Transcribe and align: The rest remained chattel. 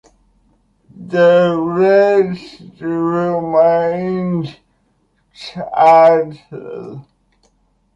The 1.09 1.55
rest 1.59 2.63
remained 2.81 4.59
chattel. 5.31 7.05